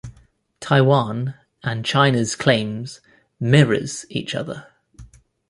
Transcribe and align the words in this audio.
Taiwan 0.59 1.35
and 1.61 1.85
China's 1.85 2.35
claims 2.35 3.01
"mirrors" 3.39 4.03
each 4.09 4.33
other. 4.33 4.65